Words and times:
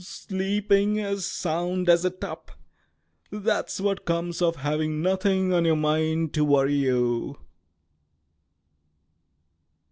"Sleeping 0.03 0.99
as 0.99 1.27
sound 1.27 1.87
as 1.87 2.03
a 2.03 2.09
top. 2.09 2.53
That's 3.31 3.79
what 3.79 4.03
comes 4.03 4.41
of 4.41 4.55
having 4.55 5.03
nothing 5.03 5.53
on 5.53 5.63
your 5.63 5.75
mind 5.75 6.33
to 6.33 6.43
worry 6.43 6.73
you!" 6.73 7.37